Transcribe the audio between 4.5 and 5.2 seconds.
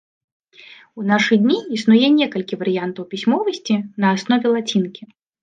лацінкі.